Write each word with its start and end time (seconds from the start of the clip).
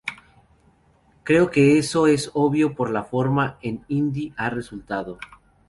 Creo 1.23 1.51
que 1.51 1.77
eso 1.77 2.07
es 2.07 2.31
obvio 2.33 2.73
por 2.73 2.89
la 2.89 3.03
forma 3.03 3.59
en 3.61 3.85
Indy 3.87 4.33
ha 4.35 4.49
resultado. 4.49 5.19